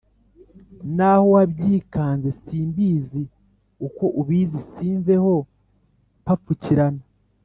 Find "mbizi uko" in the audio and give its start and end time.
2.69-4.03